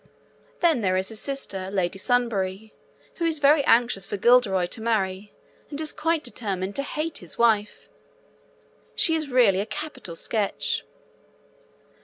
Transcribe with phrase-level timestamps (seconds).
[0.61, 2.73] Then there is his sister Lady Sunbury,
[3.17, 5.31] who is very anxious for Guilderoy to marry,
[5.69, 7.87] and is quite determined to hate his wife.
[8.95, 10.83] She is really a capital sketch.